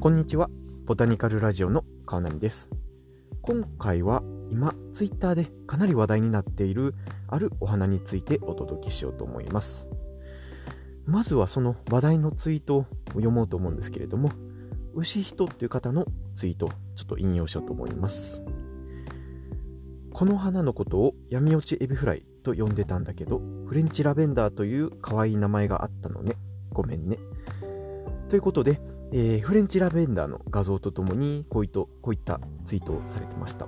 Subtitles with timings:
[0.00, 0.48] こんにちは。
[0.86, 2.70] ボタニカルラジオの川波です。
[3.42, 6.94] 今回は今、ツイッターでかなり話題になっている
[7.26, 9.88] あるお花についてお届けしようと思います。
[11.04, 14.30] まずはその話題のツイートを読もうと思うんですけれども、
[14.94, 16.06] 牛人という方の
[16.36, 18.40] ツイートをちょっと引用しようと思います。
[20.12, 26.36] この花のことを闇落ちエビフライと呼んでたんだけど、フレンチラベンダーという可愛い名前があったのね。
[26.72, 27.18] ごめんね。
[28.28, 28.80] ということで、
[29.12, 33.66] えーフレンチラベンダーの画像とともにこういったこういったツイートをされてました。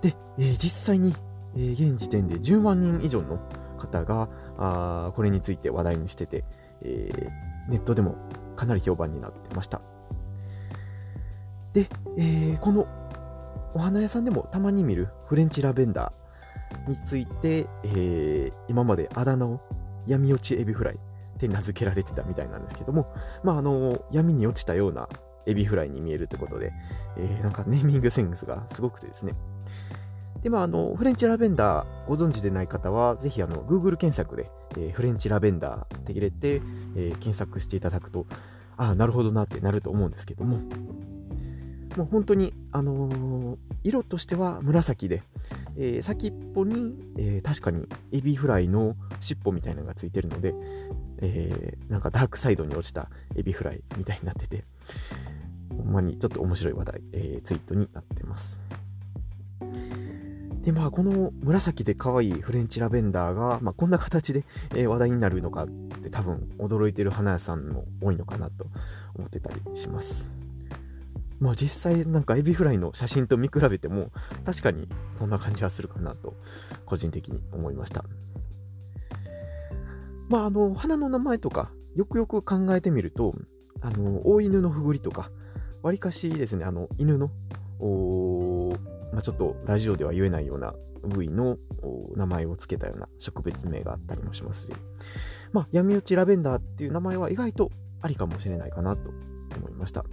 [0.00, 1.14] で、えー実際に、
[1.54, 3.38] えー現時点で10万人以上の
[3.78, 6.44] 方があこれについて話題にしてて、
[6.82, 8.16] えーネットでも
[8.56, 9.82] かなり評判になってました。
[11.74, 12.86] で、えーこの
[13.74, 19.60] お花屋さんでもたまに見るフレンチラベンダーについて、えー今まであだ名を
[20.06, 20.98] 闇落ちエビフライ
[21.46, 25.08] って名付けられてたみたいなんですけども、まあ、あの闇に落ちたような
[25.46, 26.72] エビフライに見えるってことで、
[27.16, 29.34] えーなんかネーミングセンスがすごくてですね。
[30.42, 36.62] で、まあ、あの、フレンチラベンダーご存知でない方は、ぜひあの、Google 検索で、えーフレンチラベンダーって入れて、
[36.94, 38.26] えー検索していただくと、
[38.76, 40.58] ああ、なるほどなってなると思うんですけども、
[41.96, 45.22] もう本当に、あの色としては紫で、
[45.76, 50.54] えー先っぽに、えー確かにエビフライの尻尾みたいなのがついてるので、
[51.22, 54.64] えーなんかダークサイドに落ちたエビフライみたいになってて、
[55.70, 58.60] ほんまにちょっと面白い話題、えーツイートになってます。
[60.62, 64.44] で、まあ、この紫で可愛いフレンチラベンダーが、まあ、こんな形で、
[64.76, 68.66] え話題になるのかって多分驚いてる花屋さんも多いのかなと
[69.14, 70.30] 思ってたりします。
[71.40, 74.12] まあ実際なんかエビフライの写真と見比べても
[74.46, 74.86] 確かに
[75.18, 76.36] そんな感じはするかなと
[76.86, 78.04] 個人的に思いました。
[80.28, 83.34] まああの花の名前とかよくよく考えてみると
[83.80, 85.30] あの大犬のふぐりとか
[85.82, 87.30] わりかしですねあの犬の
[89.12, 90.72] まあ、ちょっとラジオでは言えないような
[91.02, 91.56] 部位の
[92.14, 94.72] 名前を付けたような植物名があったりもしますし、
[95.52, 99.10] まあ、闇落ちラベンダーっていう名前は意外とありかもしれないかなと
[99.56, 100.04] 思いました。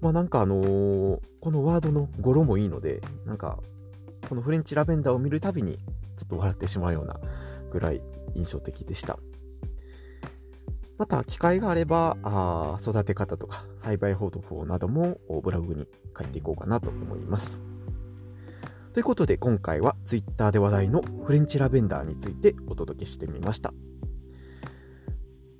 [0.00, 3.58] まあなんかあのーこのワードの語呂もいいので、なんか
[4.30, 5.76] このフレンチラベンダーを見るたびに
[6.16, 7.20] ちょっと笑ってしまうような
[7.74, 8.00] ぐらい
[8.34, 9.18] 印象的でした。
[10.96, 17.60] また機会があればあ育て方とか栽培方法などもブログに書いていこうかなと思います。
[18.92, 23.74] ということで今回は Twitter で話題のフレンチラベンダーについてお届けしてみました。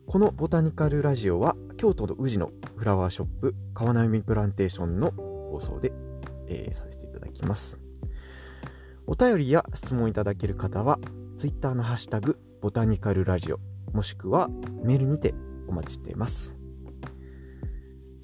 [0.07, 5.93] このボタニカルラジオは京都の宇治のフラワーショップ川波プランテーションの放送で、
[6.47, 7.77] えーさせていただきます。
[9.07, 10.99] お便りや質問いただける方は
[11.37, 13.59] Twitter のハッシュタグボタニカルラジオ
[13.93, 14.49] もしくは
[14.83, 15.34] メールにて
[15.69, 16.56] お待ちしています。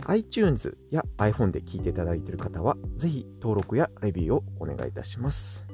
[0.06, 5.66] iTunes や iPhone で聞いていただいている方はぜひ登録やレビューをお願いいたします。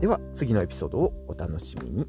[0.00, 2.08] では次のエピソードをお楽しみに。